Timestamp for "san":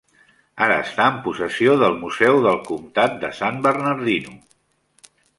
3.41-3.61